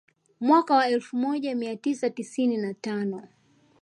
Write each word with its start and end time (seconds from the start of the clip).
Mwaka 0.39 0.75
wa 0.75 0.87
elfu 0.87 1.17
moja 1.17 1.55
mia 1.55 1.75
tisa 1.75 2.09
tisini 2.09 2.57
na 2.57 2.73
tano 2.73 3.27